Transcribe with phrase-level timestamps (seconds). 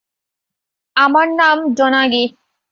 [0.95, 2.23] আমার নাম ডোনাগি।